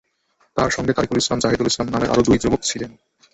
[0.57, 2.91] তাঁর সঙ্গে তারিকুল ইসলাম, জাহিদুল ইসলাম নামের আরও দুই যুবক ছিলেন।